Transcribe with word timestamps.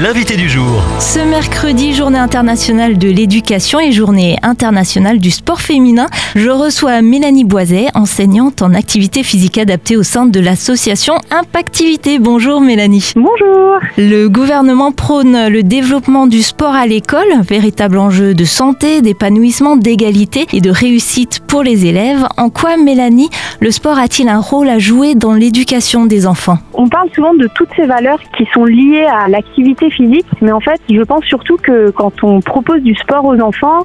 l'invité 0.00 0.36
du 0.36 0.48
jour. 0.48 0.82
Ce 1.00 1.18
mercredi, 1.18 1.92
journée 1.92 2.18
internationale 2.18 2.98
de 2.98 3.08
l'éducation 3.08 3.80
et 3.80 3.90
journée 3.90 4.36
internationale 4.42 5.18
du 5.18 5.30
sport 5.30 5.60
féminin, 5.60 6.06
je 6.36 6.50
reçois 6.50 7.02
Mélanie 7.02 7.44
Boiset, 7.44 7.88
enseignante 7.94 8.62
en 8.62 8.74
activité 8.74 9.24
physique 9.24 9.58
adaptée 9.58 9.96
au 9.96 10.04
sein 10.04 10.26
de 10.26 10.38
l'association 10.38 11.14
Impactivité. 11.30 12.18
Bonjour 12.18 12.60
Mélanie. 12.60 13.12
Bonjour. 13.16 13.78
Le 13.96 14.28
gouvernement 14.28 14.92
prône 14.92 15.48
le 15.48 15.62
développement 15.62 16.26
du 16.26 16.42
sport 16.42 16.74
à 16.74 16.86
l'école, 16.86 17.40
véritable 17.42 17.98
enjeu 17.98 18.34
de 18.34 18.44
santé, 18.44 19.02
d'épanouissement, 19.02 19.76
d'égalité 19.76 20.46
et 20.52 20.60
de 20.60 20.70
réussite 20.70 21.40
pour 21.46 21.62
les 21.62 21.86
élèves. 21.86 22.24
En 22.36 22.50
quoi, 22.50 22.76
Mélanie, 22.76 23.30
le 23.60 23.70
sport 23.72 23.98
a-t-il 23.98 24.28
un 24.28 24.40
rôle 24.40 24.68
à 24.68 24.78
jouer 24.78 25.16
dans 25.16 25.34
l'éducation 25.34 26.06
des 26.06 26.26
enfants? 26.26 26.58
On 26.80 26.88
parle 26.88 27.08
souvent 27.12 27.34
de 27.34 27.48
toutes 27.56 27.70
ces 27.74 27.86
valeurs 27.86 28.20
qui 28.36 28.46
sont 28.54 28.64
liées 28.64 29.04
à 29.04 29.26
l'activité 29.26 29.90
physique, 29.90 30.26
mais 30.40 30.52
en 30.52 30.60
fait, 30.60 30.80
je 30.88 31.02
pense 31.02 31.24
surtout 31.24 31.56
que 31.56 31.90
quand 31.90 32.22
on 32.22 32.40
propose 32.40 32.82
du 32.82 32.94
sport 32.94 33.24
aux 33.24 33.40
enfants, 33.40 33.84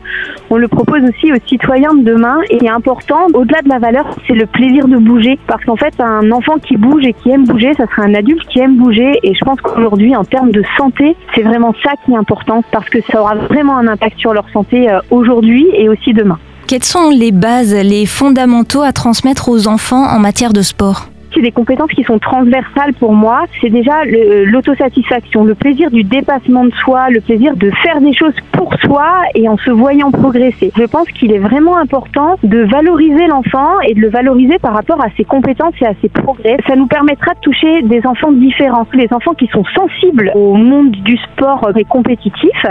on 0.52 0.58
le 0.58 0.68
propose 0.68 1.02
aussi 1.02 1.34
aux 1.34 1.48
citoyens 1.48 1.96
de 1.96 2.04
demain. 2.04 2.38
Et 2.52 2.70
important, 2.70 3.26
au-delà 3.34 3.64
de 3.64 3.70
la 3.70 3.80
valeur, 3.80 4.06
c'est 4.28 4.36
le 4.36 4.46
plaisir 4.46 4.88
de 4.88 4.98
bouger. 4.98 5.40
Parce 5.48 5.66
qu'en 5.66 5.76
fait, 5.76 6.00
un 6.00 6.32
enfant 6.32 6.60
qui 6.60 6.78
bouge 6.78 7.04
et 7.04 7.14
qui 7.14 7.32
aime 7.32 7.46
bouger, 7.46 7.74
ça 7.74 7.88
sera 7.88 8.04
un 8.04 8.14
adulte 8.14 8.48
qui 8.48 8.60
aime 8.60 8.78
bouger. 8.78 9.20
Et 9.24 9.34
je 9.34 9.44
pense 9.44 9.60
qu'aujourd'hui, 9.60 10.16
en 10.16 10.24
termes 10.24 10.52
de 10.52 10.64
santé, 10.78 11.16
c'est 11.34 11.42
vraiment 11.42 11.74
ça 11.84 11.94
qui 12.06 12.12
est 12.12 12.18
important 12.18 12.64
parce 12.72 12.88
que 12.92 13.00
ça 13.12 13.22
aura 13.22 13.34
vraiment 13.34 13.76
un 13.76 13.88
impact 13.88 14.20
sur 14.20 14.36
leur 14.36 14.48
santé 14.52 14.88
euh, 14.88 15.00
aujourd'hui 15.10 15.66
et 15.74 15.90
aussi 15.90 16.14
demain. 16.14 16.38
Quelles 16.68 16.84
sont 16.84 17.10
les 17.10 17.32
bases, 17.32 17.74
les 17.74 18.06
fondamentaux 18.06 18.84
à 18.84 18.92
transmettre 18.94 19.50
aux 19.50 19.68
enfants 19.68 20.06
en 20.06 20.20
matière 20.20 20.54
de 20.54 20.62
sport? 20.62 21.08
C'est 21.34 21.42
des 21.42 21.52
compétences 21.52 21.92
qui 21.92 22.04
sont 22.04 22.20
transversales 22.20 22.94
pour 23.00 23.14
moi. 23.14 23.46
C'est 23.62 23.70
déjà 23.70 24.02
euh, 24.02 24.46
l'autosatisfaction, 24.46 25.44
le, 25.44 25.56
plaisir 25.56 25.92
du 25.92 26.04
dépassement 26.04 26.66
de 26.66 26.74
soi, 26.84 27.10
le 27.10 27.22
plaisir 27.22 27.56
de 27.56 27.72
faire 27.84 28.02
des 28.02 28.14
choses 28.14 28.36
pour 28.52 28.74
soi 28.82 29.08
et 29.36 29.48
en 29.48 29.58
se 29.58 29.72
voyant 29.72 30.12
progresser. 30.12 30.72
Je 30.76 30.84
pense 30.84 31.10
qu'il 31.10 31.32
est 31.32 31.40
vraiment 31.40 31.78
important 31.78 32.38
de 32.44 32.60
valoriser 32.60 33.28
l'enfant 33.28 33.80
et 33.82 33.94
de 33.94 34.00
le 34.00 34.10
valoriser 34.10 34.60
par 34.60 34.74
rapport 34.74 35.02
à 35.02 35.08
ses 35.18 35.24
compétences 35.24 35.74
et 35.82 35.86
à 35.86 35.94
ses 36.02 36.10
progrès. 36.10 36.58
Ça 36.68 36.76
nous 36.76 36.88
permettra 36.88 37.34
de 37.34 37.40
toucher 37.40 37.82
des 37.84 38.06
enfants 38.06 38.32
différents, 38.32 38.88
les 38.94 39.08
enfants 39.12 39.34
qui 39.34 39.48
sont 39.48 39.64
sensibles 39.76 40.32
au 40.36 40.56
monde 40.56 40.92
du 40.92 41.18
sport 41.18 41.70
et 41.76 41.84
compétitif, 41.84 42.66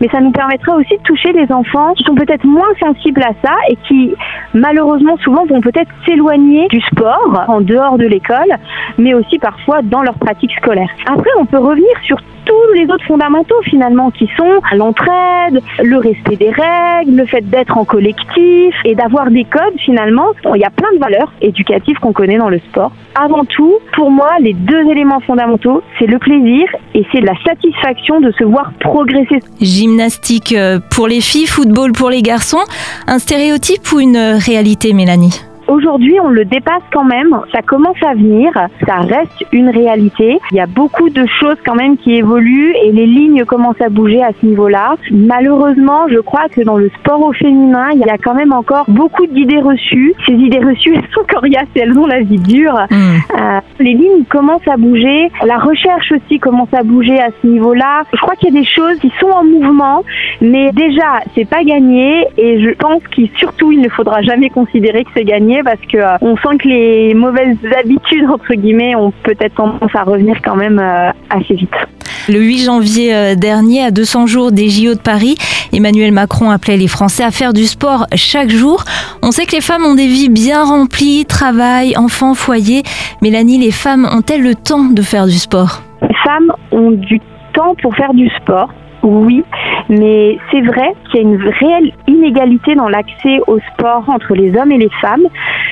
mais 0.00 0.08
ça 0.08 0.20
nous 0.20 0.32
permettra 0.32 0.76
aussi 0.76 0.96
de 0.96 1.02
toucher 1.02 1.32
les 1.32 1.50
enfants 1.52 1.94
qui 1.94 2.04
sont 2.04 2.14
peut-être 2.14 2.44
moins 2.44 2.72
sensibles 2.80 3.22
à 3.22 3.32
ça 3.42 3.54
et 3.68 3.76
qui 3.88 4.14
malheureusement 4.54 5.16
souvent 5.18 5.44
vont 5.46 5.60
peut-être 5.60 5.90
s'éloigner 6.06 6.68
du 6.68 6.80
sport 6.80 7.44
en 7.48 7.60
dehors 7.60 7.98
de 7.98 8.05
l'école, 8.06 8.52
mais 8.98 9.14
aussi 9.14 9.38
parfois 9.38 9.82
dans 9.82 10.02
leur 10.02 10.14
pratique 10.14 10.52
scolaire. 10.52 10.88
Après, 11.06 11.30
on 11.38 11.46
peut 11.46 11.58
revenir 11.58 11.90
sur 12.04 12.18
tous 12.46 12.72
les 12.74 12.84
autres 12.84 13.04
fondamentaux 13.04 13.60
finalement 13.64 14.10
qui 14.10 14.28
sont 14.36 14.60
l'entraide, 14.72 15.62
le 15.82 15.96
respect 15.98 16.36
des 16.36 16.50
règles, 16.50 17.16
le 17.16 17.26
fait 17.26 17.42
d'être 17.42 17.76
en 17.76 17.84
collectif 17.84 18.74
et 18.84 18.94
d'avoir 18.94 19.30
des 19.30 19.44
codes 19.44 19.78
finalement. 19.84 20.28
il 20.54 20.60
y 20.60 20.64
a 20.64 20.70
plein 20.70 20.92
de 20.94 20.98
valeurs 20.98 21.32
éducatives 21.42 21.96
qu'on 21.98 22.12
connaît 22.12 22.38
dans 22.38 22.48
le 22.48 22.60
sport. 22.70 22.92
Avant 23.14 23.44
tout, 23.44 23.74
pour 23.94 24.10
moi, 24.10 24.30
les 24.40 24.54
deux 24.54 24.88
éléments 24.90 25.20
fondamentaux, 25.20 25.82
c'est 25.98 26.06
le 26.06 26.18
plaisir 26.18 26.68
et 26.94 27.04
c'est 27.12 27.20
la 27.20 27.34
satisfaction 27.44 28.20
de 28.20 28.30
se 28.32 28.44
voir 28.44 28.72
progresser. 28.80 29.40
Gymnastique 29.60 30.52
euh, 30.52 30.78
pour 30.94 31.08
les 31.08 31.20
filles, 31.20 31.46
football 31.46 31.92
pour 31.92 32.10
les 32.10 32.22
garçons, 32.22 32.64
un 33.06 33.18
stéréotype 33.18 33.90
ou 33.92 34.00
une 34.00 34.36
réalité, 34.38 34.92
Mélanie? 34.92 35.40
Aujourd'hui, 35.68 36.18
on 36.20 36.28
le 36.28 36.44
dépasse 36.44 36.82
quand 36.92 37.04
même. 37.04 37.36
Ça 37.52 37.62
commence 37.62 38.00
à 38.02 38.14
venir. 38.14 38.52
Ça 38.86 38.96
reste 39.00 39.44
une 39.52 39.70
réalité. 39.70 40.38
Il 40.50 40.56
y 40.56 40.60
a 40.60 40.66
beaucoup 40.66 41.10
de 41.10 41.26
choses 41.40 41.56
quand 41.64 41.74
même 41.74 41.96
qui 41.96 42.14
évoluent 42.14 42.74
et 42.84 42.92
les 42.92 43.06
lignes 43.06 43.44
commencent 43.44 43.80
à 43.80 43.88
bouger 43.88 44.22
à 44.22 44.30
ce 44.40 44.46
niveau-là. 44.46 44.96
Malheureusement, 45.10 46.08
je 46.08 46.18
crois 46.18 46.48
que 46.50 46.62
dans 46.62 46.76
le 46.76 46.90
sport 47.00 47.20
au 47.22 47.32
féminin, 47.32 47.88
il 47.92 48.00
y 48.00 48.10
a 48.10 48.18
quand 48.18 48.34
même 48.34 48.52
encore 48.52 48.84
beaucoup 48.88 49.26
d'idées 49.26 49.60
reçues. 49.60 50.14
Ces 50.26 50.34
idées 50.34 50.64
reçues, 50.64 50.94
elles 50.96 51.08
sont 51.14 51.24
coriaces 51.28 51.66
elles 51.74 51.98
ont 51.98 52.06
la 52.06 52.20
vie 52.20 52.38
dure. 52.38 52.86
Mm. 52.90 52.94
Euh, 52.94 53.60
les 53.80 53.94
lignes 53.94 54.24
commencent 54.28 54.68
à 54.68 54.76
bouger. 54.76 55.30
La 55.44 55.58
recherche 55.58 56.12
aussi 56.12 56.38
commence 56.38 56.72
à 56.72 56.82
bouger 56.82 57.18
à 57.20 57.28
ce 57.42 57.46
niveau-là. 57.46 58.02
Je 58.12 58.18
crois 58.18 58.34
qu'il 58.36 58.54
y 58.54 58.56
a 58.56 58.60
des 58.60 58.66
choses 58.66 58.98
qui 59.00 59.12
sont 59.20 59.28
en 59.28 59.44
mouvement, 59.44 60.04
mais 60.40 60.72
déjà, 60.72 61.20
c'est 61.34 61.48
pas 61.48 61.64
gagné 61.64 62.26
et 62.38 62.60
je 62.60 62.70
pense 62.76 63.02
qu'il 63.08 63.28
surtout, 63.36 63.72
il 63.72 63.80
ne 63.80 63.88
faudra 63.88 64.22
jamais 64.22 64.50
considérer 64.50 65.04
que 65.04 65.10
c'est 65.14 65.24
gagné 65.24 65.55
parce 65.64 65.80
que 65.80 65.98
euh, 65.98 66.16
on 66.20 66.36
sent 66.36 66.58
que 66.58 66.68
les 66.68 67.14
mauvaises 67.14 67.56
habitudes 67.78 68.24
entre 68.28 68.54
guillemets 68.54 68.94
ont 68.94 69.12
peut-être 69.22 69.54
tendance 69.54 69.94
à 69.94 70.02
revenir 70.02 70.36
quand 70.44 70.56
même 70.56 70.78
euh, 70.78 71.10
assez 71.30 71.54
vite. 71.54 71.74
Le 72.28 72.40
8 72.40 72.64
janvier 72.64 73.14
euh, 73.14 73.34
dernier, 73.34 73.84
à 73.84 73.90
200 73.90 74.26
jours 74.26 74.52
des 74.52 74.68
JO 74.68 74.94
de 74.94 75.00
Paris, 75.00 75.36
Emmanuel 75.72 76.12
Macron 76.12 76.50
appelait 76.50 76.76
les 76.76 76.88
Français 76.88 77.22
à 77.22 77.30
faire 77.30 77.52
du 77.52 77.64
sport 77.64 78.06
chaque 78.14 78.50
jour. 78.50 78.84
On 79.22 79.30
sait 79.30 79.46
que 79.46 79.52
les 79.52 79.60
femmes 79.60 79.84
ont 79.84 79.94
des 79.94 80.06
vies 80.06 80.28
bien 80.28 80.64
remplies, 80.64 81.24
travail, 81.24 81.96
enfants, 81.96 82.34
foyer. 82.34 82.82
Mélanie, 83.22 83.58
les 83.58 83.70
femmes 83.70 84.08
ont-elles 84.10 84.42
le 84.42 84.54
temps 84.54 84.84
de 84.84 85.02
faire 85.02 85.26
du 85.26 85.38
sport? 85.38 85.82
Les 86.02 86.16
femmes 86.24 86.52
ont 86.72 86.90
du 86.90 87.20
temps 87.52 87.74
pour 87.80 87.94
faire 87.94 88.12
du 88.12 88.28
sport 88.30 88.70
oui, 89.06 89.44
mais 89.88 90.36
c'est 90.50 90.62
vrai 90.62 90.94
qu'il 91.04 91.22
y 91.22 91.24
a 91.24 91.28
une 91.28 91.36
réelle 91.36 91.92
inégalité 92.08 92.74
dans 92.74 92.88
l'accès 92.88 93.38
au 93.46 93.58
sport 93.72 94.04
entre 94.08 94.34
les 94.34 94.56
hommes 94.56 94.72
et 94.72 94.78
les 94.78 94.90
femmes. 95.00 95.26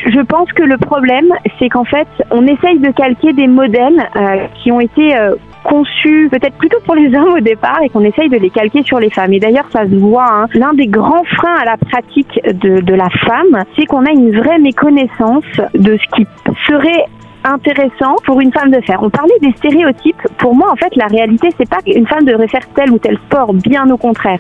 Je 0.06 0.21
pense 0.21 0.53
que 0.53 0.62
le 0.62 0.78
problème, 0.78 1.27
c'est 1.59 1.69
qu'en 1.69 1.84
fait, 1.84 2.06
on 2.31 2.47
essaye 2.47 2.78
de 2.78 2.93
calquer 2.93 3.33
des 3.33 3.49
modèles 3.49 4.09
euh, 4.15 4.47
qui 4.62 4.71
ont 4.71 4.78
été 4.78 5.17
euh, 5.17 5.34
conçus 5.65 6.28
peut-être 6.31 6.56
plutôt 6.59 6.78
pour 6.84 6.94
les 6.94 7.12
hommes 7.17 7.34
au 7.34 7.41
départ 7.41 7.81
et 7.83 7.89
qu'on 7.89 8.05
essaye 8.05 8.28
de 8.28 8.37
les 8.37 8.50
calquer 8.50 8.84
sur 8.84 9.00
les 9.00 9.11
femmes. 9.11 9.33
Et 9.33 9.41
d'ailleurs, 9.41 9.69
ça 9.73 9.84
se 9.84 9.97
voit. 9.97 10.31
Hein. 10.31 10.47
L'un 10.55 10.73
des 10.73 10.87
grands 10.87 11.25
freins 11.25 11.56
à 11.61 11.65
la 11.65 11.77
pratique 11.77 12.41
de, 12.44 12.81
de 12.81 12.94
la 12.94 13.11
femme, 13.27 13.65
c'est 13.77 13.87
qu'on 13.87 14.06
a 14.06 14.12
une 14.12 14.39
vraie 14.39 14.61
méconnaissance 14.61 15.44
de 15.75 15.97
ce 15.97 16.17
qui 16.17 16.27
serait 16.69 17.06
intéressant 17.44 18.16
pour 18.25 18.41
une 18.41 18.53
femme 18.53 18.71
de 18.71 18.81
faire. 18.81 19.03
On 19.03 19.10
parlait 19.10 19.38
des 19.41 19.53
stéréotypes. 19.53 20.21
Pour 20.38 20.55
moi, 20.55 20.71
en 20.72 20.77
fait, 20.77 20.94
la 20.97 21.06
réalité, 21.06 21.49
c'est 21.59 21.69
pas 21.69 21.82
qu'une 21.82 22.06
femme 22.06 22.25
devrait 22.25 22.49
faire 22.49 22.66
tel 22.75 22.91
ou 22.91 22.99
tel 22.99 23.16
sport, 23.27 23.53
bien 23.55 23.88
au 23.91 23.97
contraire. 23.97 24.38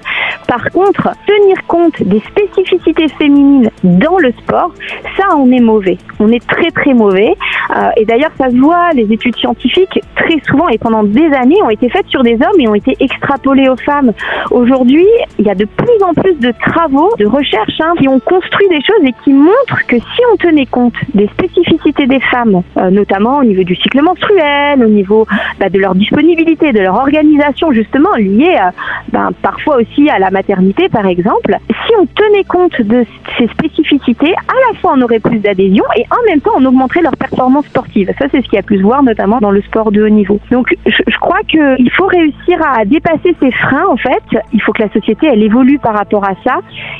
Par 0.48 0.70
contre, 0.70 1.10
tenir 1.26 1.56
compte 1.66 2.02
des 2.02 2.20
spécificités 2.20 3.08
féminines 3.08 3.70
dans 3.82 4.18
le 4.18 4.32
sport, 4.32 4.72
ça, 5.16 5.36
on 5.36 5.50
est 5.52 5.60
mauvais. 5.60 5.98
On 6.18 6.28
est 6.28 6.44
très 6.46 6.70
très 6.70 6.94
mauvais. 6.94 7.34
Euh, 7.70 7.90
et 7.96 8.04
d'ailleurs, 8.04 8.32
ça 8.38 8.50
se 8.50 8.56
voit, 8.56 8.90
les 8.94 9.10
études 9.12 9.36
scientifiques, 9.36 10.00
très 10.16 10.40
souvent 10.48 10.68
et 10.68 10.78
pendant 10.78 11.04
des 11.04 11.26
années, 11.32 11.62
ont 11.62 11.70
été 11.70 11.88
faites 11.88 12.08
sur 12.08 12.22
des 12.22 12.34
hommes 12.34 12.60
et 12.60 12.68
ont 12.68 12.74
été 12.74 12.96
extrapolées 13.00 13.68
aux 13.68 13.76
femmes. 13.76 14.12
Aujourd'hui, 14.50 15.06
il 15.38 15.46
y 15.46 15.50
a 15.50 15.54
de 15.54 15.64
plus 15.64 16.02
en 16.02 16.14
plus 16.14 16.34
de 16.34 16.52
travaux, 16.66 17.10
de 17.18 17.26
recherches 17.26 17.80
hein, 17.80 17.92
qui 17.98 18.08
ont 18.08 18.20
construit 18.20 18.68
des 18.68 18.80
choses 18.80 19.04
et 19.04 19.14
qui 19.24 19.32
montrent 19.32 19.86
que 19.86 19.96
si 19.96 20.20
on 20.32 20.36
tenait 20.36 20.66
compte 20.66 20.94
des 21.14 21.28
spécificités 21.28 22.06
des 22.06 22.20
femmes, 22.20 22.62
euh, 22.76 22.90
notamment 22.94 23.38
au 23.38 23.44
niveau 23.44 23.64
du 23.64 23.74
cycle 23.76 24.00
menstruel, 24.02 24.82
au 24.82 24.88
niveau 24.88 25.26
bah, 25.58 25.68
de 25.68 25.78
leur 25.78 25.94
disponibilité, 25.94 26.72
de 26.72 26.80
leur 26.80 26.94
organisation 26.94 27.72
justement 27.72 28.14
liée 28.16 28.56
à, 28.56 28.72
ben, 29.12 29.30
parfois 29.42 29.76
aussi 29.76 30.08
à 30.08 30.18
la 30.18 30.30
maternité 30.30 30.88
par 30.88 31.06
exemple. 31.06 31.56
Si 31.68 31.92
on 32.00 32.06
tenait 32.06 32.44
compte 32.44 32.80
de 32.80 33.04
ces 33.38 33.48
spécificités, 33.48 34.32
à 34.32 34.72
la 34.72 34.78
fois 34.78 34.94
on 34.96 35.02
aurait 35.02 35.20
plus 35.20 35.38
d'adhésion 35.38 35.84
et 35.96 36.04
en 36.10 36.30
même 36.30 36.40
temps 36.40 36.52
on 36.56 36.64
augmenterait 36.64 37.02
leur 37.02 37.16
performance 37.16 37.66
sportive. 37.66 38.10
Ça 38.18 38.26
c'est 38.30 38.42
ce 38.42 38.48
qui 38.48 38.56
a 38.56 38.62
pu 38.62 38.78
se 38.78 38.82
voir 38.82 39.02
notamment 39.02 39.38
dans 39.40 39.50
le 39.50 39.62
sport 39.62 39.92
de 39.92 40.02
haut 40.02 40.08
niveau. 40.08 40.40
Donc 40.50 40.74
je, 40.86 41.02
je 41.06 41.18
crois 41.18 41.40
qu'il 41.48 41.90
faut 41.92 42.06
réussir 42.06 42.60
à 42.62 42.84
dépasser 42.84 43.34
ces 43.40 43.50
freins 43.50 43.86
en 43.88 43.96
fait. 43.96 44.22
Il 44.52 44.62
faut 44.62 44.72
que 44.72 44.82
la 44.82 44.90
société 44.90 45.26
elle 45.26 45.42
évolue 45.42 45.78
par 45.78 45.94
rapport 45.94 46.24
à 46.24 46.34
ça 46.44 46.58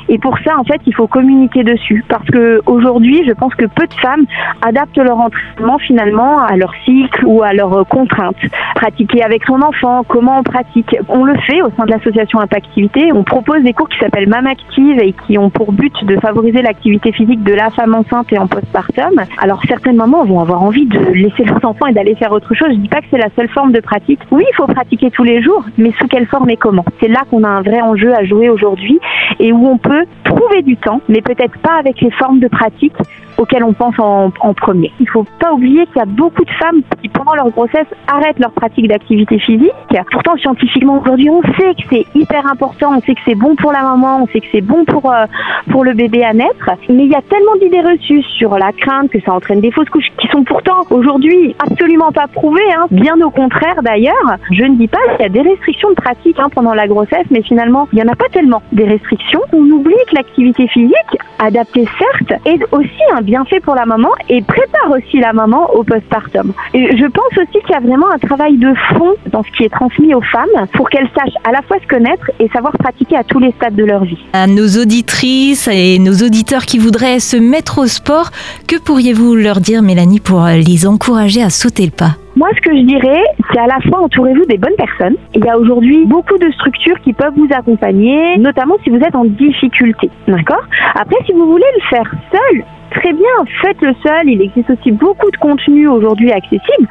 et 0.09 0.19
pour 0.19 0.39
ça 0.41 0.59
en 0.59 0.65
fait 0.65 0.81
il 0.87 0.95
faut 0.95 1.07
communiquer 1.07 1.65
dessus 1.65 2.05
parce 2.09 2.27
que 2.27 2.61
aujourd'hui 2.67 3.23
je 3.27 3.33
pense 3.33 3.55
que 3.55 3.67
peu 3.67 3.87
de 3.87 3.95
femmes 3.95 4.25
adaptent 4.63 4.99
leur 4.99 5.19
entraînement 5.19 5.79
finalement 5.87 6.39
à 6.39 6.57
leur 6.57 6.73
cycle 6.85 7.25
ou 7.25 7.43
à 7.43 7.53
leurs 7.53 7.87
contraintes. 7.87 8.37
Pratiquer 8.75 9.23
avec 9.23 9.45
son 9.45 9.61
enfant, 9.63 10.05
comment 10.07 10.39
on 10.39 10.43
pratique 10.43 10.97
On 11.09 11.25
le 11.25 11.37
fait 11.39 11.63
au 11.63 11.71
sein 11.77 11.85
de 11.85 11.91
l'association 11.91 12.41
Impactivité. 12.41 13.13
On 13.13 13.23
propose 13.23 13.63
des 13.63 13.73
cours 13.73 13.89
qui 13.89 13.99
s'appellent 13.99 14.29
Mam 14.29 14.47
Active 14.47 14.99
et 14.99 15.15
qui 15.27 15.39
ont 15.39 15.51
pour 15.51 15.73
but 15.73 15.93
de 16.05 16.17
favoriser 16.21 16.63
l'activité 16.63 17.13
physique 17.13 17.43
de 17.43 17.53
la 17.53 17.71
femme 17.71 17.95
enceinte 17.95 18.33
et 18.33 18.39
en 18.39 18.47
postpartum. 18.47 19.21
Alors 19.39 19.63
certaines 19.69 19.97
mamans 19.97 20.25
vont 20.25 20.41
avoir 20.41 20.63
envie 20.63 20.87
de 20.87 20.99
laisser 21.13 21.45
leurs 21.45 21.65
enfants 21.65 21.87
et 21.87 21.93
d'aller 21.93 22.15
faire 22.15 22.33
autre 22.33 22.55
chose. 22.55 22.69
Je 22.71 22.79
dis 22.79 22.89
pas 22.89 23.01
que 23.01 23.07
c'est 23.11 23.19
la 23.19 23.31
seule 23.37 23.49
forme 23.49 23.73
de 23.73 23.81
pratique. 23.81 24.21
Oui, 24.31 24.45
il 24.51 24.55
faut 24.55 24.67
pratiquer 24.67 25.11
tous 25.11 25.25
les 25.25 25.43
jours, 25.43 25.65
mais 25.79 25.93
sous 25.99 26.09
quelle 26.09 26.27
forme 26.27 26.51
et 26.51 26.57
comment? 26.57 26.85
C'est 27.01 27.09
là 27.09 27.23
qu'on 27.31 27.45
a 27.45 27.49
un 27.49 27.63
vrai 27.63 27.81
enjeu 27.81 28.15
à 28.15 28.25
jouer 28.25 28.49
aujourd'hui 28.49 28.99
et 29.39 29.53
où 29.53 29.67
on 29.67 29.79
peut 29.79 30.05
trouver 30.25 30.63
du 30.63 30.77
temps, 30.77 31.01
mais 31.09 31.21
peut-être 31.21 31.59
pas 31.59 31.79
avec 31.79 32.01
les 32.01 32.11
formes 32.13 32.41
de 32.41 32.49
pratique 32.49 32.95
auquel 33.39 33.65
on 33.65 33.73
pense 33.73 33.99
en, 33.99 34.33
en 34.41 34.55
premier. 34.55 34.93
Il 35.01 35.09
faut 35.09 35.27
pas 35.41 35.53
oublier 35.53 35.87
qu'il 35.87 35.97
y 35.97 36.03
a 36.03 36.07
beaucoup 36.07 36.45
de 36.45 36.51
femmes 36.51 36.83
qui, 37.01 37.09
pendant 37.09 37.35
leur 37.35 37.51
grossesse, 37.51 37.87
arrêtent 38.07 38.39
leur 38.39 38.53
pratique 38.53 38.89
d'activité 38.89 39.39
physique. 39.39 39.73
Pourtant, 40.11 40.37
scientifiquement, 40.37 41.01
aujourd'hui, 41.01 41.31
on 41.31 41.43
sait 41.43 41.75
que 41.75 41.83
c'est 41.91 42.07
hyper 42.15 42.47
important, 42.47 42.93
on 42.97 43.01
sait 43.01 43.15
que 43.15 43.21
c'est 43.25 43.35
bon 43.35 43.57
pour 43.57 43.73
la 43.73 43.83
maman, 43.83 44.23
on 44.23 44.27
sait 44.29 44.41
que 44.41 44.47
c'est 44.53 44.61
bon 44.61 44.85
pour, 44.85 45.11
euh, 45.11 45.27
pour 45.71 45.85
le 45.85 45.95
bébé 45.95 46.25
à 46.25 46.33
naître. 46.33 46.71
Mais 46.89 47.05
il 47.05 47.11
y 47.11 47.15
a 47.15 47.23
tellement 47.23 47.57
d'idées 47.61 47.81
reçues 47.81 48.23
sur 48.39 48.57
la 48.59 48.73
crainte 48.73 49.11
que 49.11 49.21
ça 49.21 49.33
entraîne 49.33 49.61
des 49.61 49.71
fausses 49.71 49.89
couches 49.89 50.11
qui 50.19 50.29
sont 50.29 50.45
pourtant 50.45 50.83
aujourd'hui 50.91 51.55
absolument 51.59 52.13
pas 52.13 52.27
prouvées. 52.27 52.73
Hein. 52.77 52.87
Bien 52.91 53.21
au 53.21 53.31
contraire, 53.31 53.83
d'ailleurs. 53.83 54.37
Je 54.51 54.65
ne 54.65 54.77
dis 54.77 54.89
pas 54.89 54.99
qu'il 55.13 55.23
y 55.23 55.27
a 55.27 55.29
des 55.29 55.49
restrictions 55.49 55.91
de 55.91 55.95
pratique 55.95 56.39
hein, 56.39 56.49
pendant 56.55 56.75
la 56.75 56.87
grossesse, 56.87 57.27
mais 57.31 57.43
finalement, 57.43 57.89
il 57.93 57.97
n'y 57.97 58.03
en 58.03 58.13
a 58.13 58.17
pas 58.17 58.29
tellement 58.33 58.63
des 58.73 58.85
restrictions. 58.85 59.41
On 59.53 59.63
oublie 59.63 59.95
que 60.09 60.17
l'activité 60.17 60.67
physique, 60.69 60.95
adaptée 61.39 61.87
certes, 61.99 62.41
est 62.47 62.63
aussi 62.73 63.03
un 63.17 63.23
bienfait 63.25 63.61
pour 63.61 63.75
la 63.75 63.87
maman 63.87 64.11
et 64.29 64.43
prépare 64.43 64.91
aussi 64.91 65.19
la 65.19 65.33
maman 65.33 65.71
au 65.75 65.83
postpartum. 65.83 66.53
Et 66.73 66.97
je 66.97 67.07
pense 67.07 67.39
aussi 67.39 67.59
qu'il 67.63 67.71
y 67.71 67.75
a 67.75 67.81
vraiment 67.81 68.11
un 68.11 68.19
travail 68.19 68.57
de 68.59 68.73
fond 68.91 69.15
dans 69.33 69.43
ce 69.43 69.51
qui 69.57 69.65
est 69.65 69.69
transmis 69.69 70.15
aux 70.15 70.23
femmes 70.23 70.67
pour 70.75 70.89
qu'elles 70.91 71.09
sachent 71.17 71.41
à 71.45 71.53
la 71.53 71.63
fois 71.63 71.79
se 71.83 71.87
connaître 71.89 72.31
et 72.39 72.49
savoir 72.49 72.73
pratiquer 72.79 73.17
à 73.17 73.25
tous 73.25 73.41
les 73.41 73.51
stades 73.53 73.75
de 73.75 73.85
leur 73.85 74.05
vie. 74.05 74.19
À 74.33 74.47
nos 74.47 74.69
auditrices 74.81 75.69
et 75.69 75.99
nos 75.99 76.15
auditeurs 76.25 76.67
qui 76.67 76.79
voudraient 76.79 77.19
se 77.19 77.37
mettre 77.37 77.79
au 77.79 77.87
sport, 77.87 78.31
que 78.69 78.77
pourriez-vous 78.81 79.35
leur 79.35 79.61
dire, 79.61 79.83
Mélanie, 79.83 80.21
pour 80.21 80.45
les 80.45 80.87
encourager 80.87 81.43
à 81.43 81.51
sauter 81.51 81.87
le 81.87 81.91
pas? 81.91 82.17
Moi, 82.37 82.49
ce 82.57 82.61
que 82.63 82.77
je 82.77 82.83
dirais, 82.83 83.23
c'est 83.53 83.61
à 83.61 83.67
la 83.67 83.79
fois 83.89 84.03
entourez-vous 84.03 84.45
des 84.47 84.59
bonnes 84.59 84.75
personnes. 84.77 85.15
Il 85.35 85.45
y 85.45 85.49
a 85.49 85.57
aujourd'hui 85.57 86.05
beaucoup 86.05 86.37
de 86.37 86.51
structures 86.51 87.01
qui 87.05 87.13
peuvent 87.13 87.35
vous 87.37 87.49
accompagner, 87.55 88.37
notamment 88.39 88.75
si 88.83 88.91
vous 88.91 88.97
êtes 88.97 89.15
en 89.15 89.25
difficulté. 89.25 90.11
D'accord? 90.27 90.65
Après, 90.97 91.17
si 91.27 91.33
vous 91.33 91.47
voulez 91.47 91.65
le 91.77 91.83
faire 91.89 92.11
seul, 92.33 92.65
très 93.05 93.13
bien, 93.13 93.45
faites-le 93.61 93.95
seul. 94.03 94.29
Il 94.31 94.41
existe 94.41 94.71
aussi 94.71 94.91
beaucoup 94.91 95.31
de 95.31 95.37
contenu 95.37 95.89
aujourd'hui 95.89 96.33
accessible. 96.33 96.89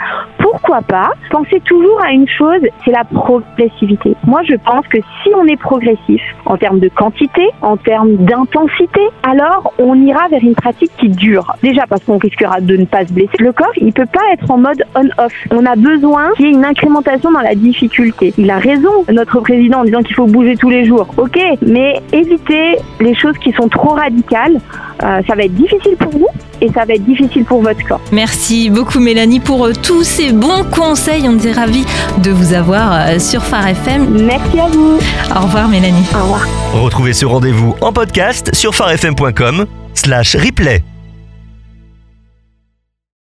Pourquoi 0.54 0.84
pas 0.84 1.14
Pensez 1.32 1.60
toujours 1.62 2.00
à 2.04 2.12
une 2.12 2.28
chose, 2.28 2.62
c'est 2.86 2.92
la 2.92 3.04
progressivité. 3.06 4.16
Moi, 4.28 4.44
je 4.48 4.54
pense 4.54 4.86
que 4.88 5.00
si 5.00 5.30
on 5.36 5.48
est 5.48 5.58
progressif 5.58 6.22
en 6.46 6.58
termes 6.58 6.78
de 6.78 6.90
quantité, 6.90 7.50
en 7.64 7.76
termes 7.76 8.18
d'intensité, 8.18 9.02
alors 9.24 9.74
on 9.80 9.96
ira 9.96 10.28
vers 10.28 10.44
une 10.44 10.54
pratique 10.54 10.92
qui 11.00 11.10
dure. 11.10 11.52
Déjà 11.64 11.88
parce 11.90 12.04
qu'on 12.04 12.20
risquera 12.20 12.62
de 12.62 12.78
ne 12.78 12.86
pas 12.86 13.04
se 13.04 13.12
blesser. 13.12 13.36
Le 13.40 13.52
corps, 13.52 13.74
il 13.78 13.94
peut 13.94 14.06
pas 14.06 14.22
être 14.32 14.52
en 14.52 14.60
mode 14.60 14.84
on-off. 14.94 15.34
On 15.50 15.66
a 15.66 15.76
besoin 15.76 16.32
qu'il 16.36 16.46
y 16.46 16.50
ait 16.50 16.52
une 16.52 16.66
incrémentation 16.66 17.32
dans 17.32 17.42
la 17.42 17.56
difficulté. 17.56 18.32
Il 18.38 18.52
a 18.52 18.60
raison, 18.60 18.92
notre 19.12 19.40
président, 19.40 19.80
en 19.80 19.86
disant 19.86 20.04
qu'il 20.04 20.16
faut 20.16 20.28
bouger 20.28 20.56
tous 20.56 20.70
les 20.70 20.86
jours. 20.86 21.08
Ok, 21.18 21.40
mais 21.66 22.00
évitez 22.12 22.78
les 23.00 23.16
choses 23.16 23.40
qui 23.40 23.54
sont 23.54 23.70
trop 23.70 23.96
radicales. 23.96 24.60
Euh, 25.02 25.22
ça 25.28 25.34
va 25.34 25.46
être 25.46 25.56
difficile 25.56 25.96
pour 25.98 26.12
vous 26.12 26.28
et 26.64 26.72
ça 26.74 26.86
va 26.86 26.94
être 26.94 27.06
difficile 27.06 27.44
pour 27.44 27.62
votre 27.62 27.86
corps. 27.86 28.02
Merci 28.12 28.70
beaucoup 28.70 29.00
Mélanie 29.00 29.40
pour 29.40 29.66
euh, 29.66 29.74
tous 29.74 30.04
ces 30.04 30.32
bons 30.32 30.64
conseils. 30.72 31.28
On 31.28 31.38
est 31.38 31.52
ravis 31.52 31.86
de 32.24 32.32
vous 32.32 32.54
avoir 32.54 32.94
euh, 32.94 33.20
sur 33.20 33.44
Phare 33.44 33.68
FM. 33.68 34.24
Merci 34.26 34.60
à 34.60 34.68
vous. 34.68 34.98
Au 35.36 35.42
revoir 35.42 35.68
Mélanie. 35.68 36.06
Au 36.16 36.24
revoir. 36.24 36.48
Retrouvez 36.74 37.14
ce 37.14 37.26
rendez-vous 37.26 37.76
en 37.82 37.92
podcast 37.92 38.56
sur 38.56 38.74
farfm.com 38.74 39.66
slash 39.94 40.36
replay. 40.36 40.84